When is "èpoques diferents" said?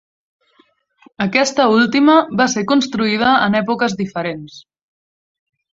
3.61-4.63